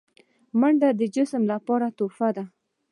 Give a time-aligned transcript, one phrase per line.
[0.59, 2.43] منډه د جسم لپاره تحفه ده